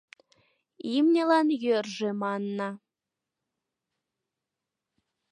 [0.97, 2.69] Имньылан йӧржӧ манна.